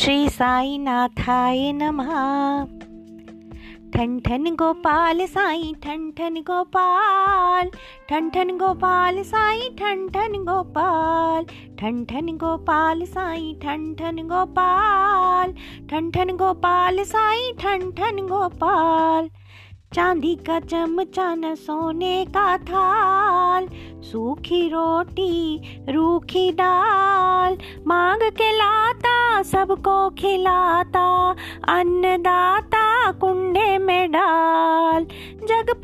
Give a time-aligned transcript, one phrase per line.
[0.00, 2.10] श्री साई नाथाय नमः।
[3.94, 7.70] ठन ठन गोपाल साई ठन ठन गोपाल
[8.10, 11.44] ठन ठन गोपाल साई ठन ठन गोपाल
[11.80, 15.52] ठन ठन गोपाल साई ठन ठन गोपाल
[15.90, 19.28] ठन ठन गोपाल साई ठन ठन गोपाल।
[19.92, 23.68] चांदी का चमचा न सोने का थाल,
[24.02, 31.30] सूखी रोटी, रूखी दाल, मांग के लाता, सबको खिलाता,
[31.68, 35.04] अन्नदाता कुंडे में डाल।
[35.48, 35.74] जग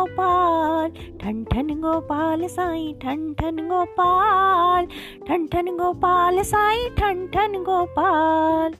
[0.00, 4.86] गोपाल ठन ठन गोपाल साई ठन ठन गोपाल
[5.28, 8.74] ठन ठन गोपाल साई ठन ठन गोपाल।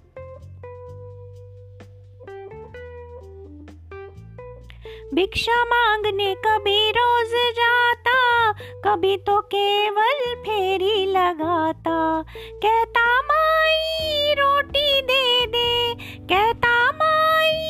[5.14, 8.52] भिक्षा मांगने कभी रोज जाता,
[8.84, 12.24] कभी तो केवल फेरी लगाता।
[12.64, 15.94] कहता, माई, रोटी दे दे।
[16.26, 17.66] कहता, माई,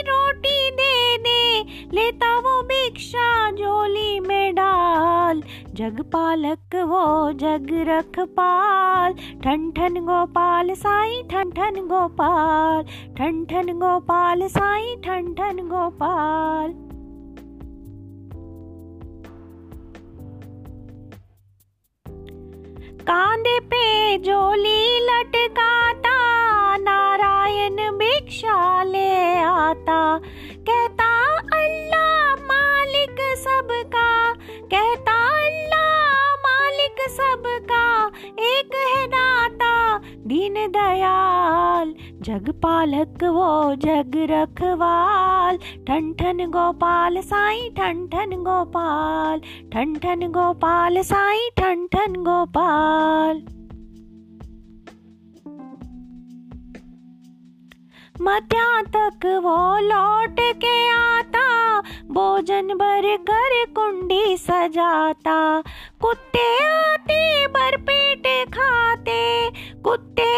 [0.00, 2.41] रोटी दे दे। लेता
[5.82, 12.82] जग पालक वो जग रखपाल ठन ठन गोपाल साई, ठन ठन गोपाल।
[13.14, 16.72] ठन ठन गोपाल साई, ठन ठन गोपाल।
[23.00, 26.16] कांधे पे जोली लटकाता,
[26.76, 30.18] नारायण भिक्षा ले आता।
[30.58, 31.91] कहता, अल्लाह
[40.42, 49.40] दीन दयाल, जग पालक वो जग रखवाल। ठन ठन गोपाल साई, ठन ठन गोपाल।
[49.72, 53.42] ठन ठन गोपाल साई, ठन ठन गोपाल।
[58.22, 65.62] मध्या तक वो लौट के आता, भोजन भर कर कुंडी सजाता।
[66.00, 66.91] कुत्ते आते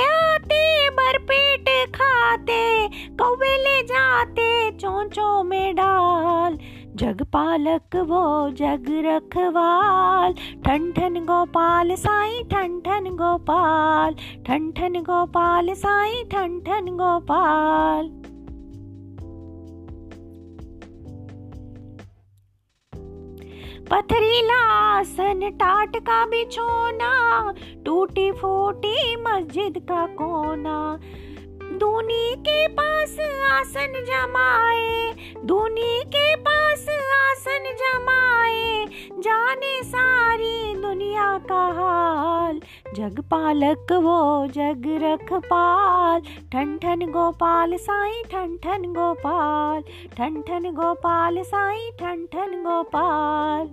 [0.02, 6.58] आते भरपेट खाते कौवे ले जाते, चोंचों में डाल।
[6.96, 10.32] जग पालक वो जग रखवाल।
[10.66, 14.14] ठन ठन गोपाल साई, ठन ठन गोपाल।
[14.46, 18.33] ठन ठन गोपाल साई, ठन ठन गोपाल।
[23.90, 27.12] पथरीला आसन टाट का बिछोना
[27.84, 30.78] टूटी फूटी मस्जिद का कोना।
[31.78, 33.16] दूनी के पास
[33.50, 35.12] आसन जमाए
[35.44, 38.86] दूनी के पास आसन जमाए,
[39.18, 42.60] जाने सारी दुनिया का हाल।
[42.96, 46.20] जग पालक वो जग रखपाल
[46.52, 49.82] ठन ठन गोपाल साई, ठन ठन गोपाल।
[50.16, 53.66] ठन ठन गोपाल साई, ठन ठन गोपाल।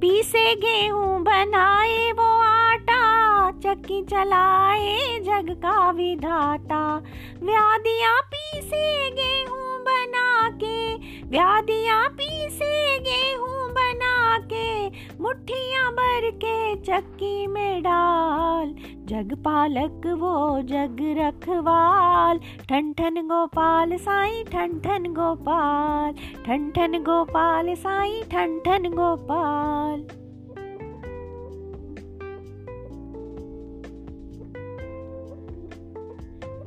[0.00, 3.02] पीसे गेहूँ बनाए वो आटा,
[3.50, 6.96] चक्की चलाए जग का विधाता।
[7.42, 10.94] व्याधियाँ पीसे गेहूँ बना के
[11.34, 14.86] व्याधियाँ पीसे गेहूँ बना के
[15.22, 18.74] मुठ्ठियाँ भर के चक्की में डाल।
[19.06, 26.12] जग पालक वो जग रखवाल। ठन ठन गोपाल साई, ठन ठन गोपाल।
[26.46, 30.23] ठन ठन गोपाल साई, ठन ठन गोपाल।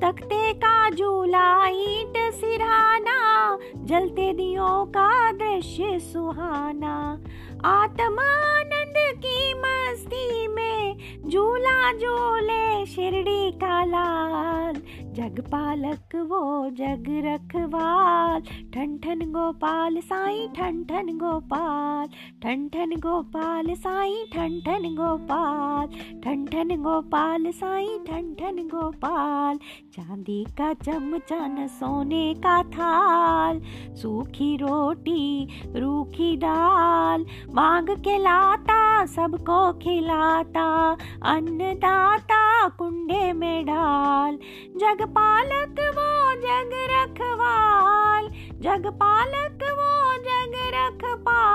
[0.03, 7.24] तख्ते का झूला ईट सिराना, जलते दियों का दृश्य सुहाना।
[7.66, 14.75] आत्मानंद की मस्ती में झूला झूले शिरडी का लाल।
[15.18, 22.08] जग पालक वो जग रखवाल। ठन ठन गोपाल साई, ठन ठन गोपाल।
[22.44, 25.88] ठन ठन गोपाल साई, ठन ठन गोपाल।
[26.19, 29.58] ठन ठन गोपाल साई, ठन ठन गोपाल।
[29.94, 33.62] चांदी का चमचन, सोने का थाल।
[33.96, 44.40] सूखी रोटी, रूखी दाल। मांग के लाता सबको खिलाता, अन्नदाता कुंडे में डाल।
[44.78, 48.28] जग पालक वो जग रखवाल,
[48.60, 51.47] जग पालक वो जग रखपाल।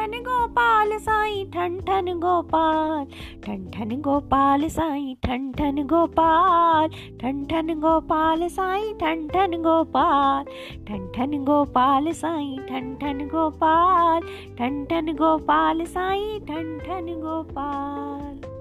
[0.00, 3.04] ठन गोपाल साई ठन ठन गोपाल
[3.44, 6.88] ठन ठन गोपाल साई ठन ठन गोपाल
[7.20, 10.44] ठन ठन गोपाल साई ठन ठन गोपाल
[10.88, 14.22] ठन ठन गोपाल साई ठन ठन गोपाल
[14.58, 18.59] ठन ठन गोपाल साई ठन ठन गोपाल।